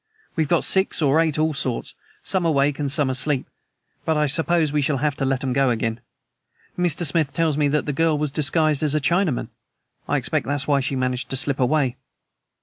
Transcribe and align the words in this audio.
We've 0.35 0.47
got 0.47 0.63
six 0.63 0.99
or 1.03 1.19
eight 1.19 1.37
all 1.37 1.53
sorts, 1.53 1.93
some 2.23 2.43
awake 2.43 2.79
and 2.79 2.91
some 2.91 3.07
asleep, 3.07 3.45
but 4.03 4.17
I 4.17 4.25
suppose 4.25 4.73
we 4.73 4.81
shall 4.81 4.97
have 4.97 5.15
to 5.17 5.25
let 5.25 5.43
'em 5.43 5.53
go 5.53 5.69
again. 5.69 5.99
Mr. 6.75 7.05
Smith 7.05 7.33
tells 7.35 7.55
me 7.55 7.67
that 7.67 7.85
the 7.85 7.93
girl 7.93 8.17
was 8.17 8.31
disguised 8.31 8.81
as 8.81 8.95
a 8.95 8.99
Chinaman. 8.99 9.49
I 10.07 10.17
expect 10.17 10.47
that's 10.47 10.67
why 10.67 10.79
she 10.79 10.95
managed 10.95 11.29
to 11.29 11.37
slip 11.37 11.59
away." 11.59 11.97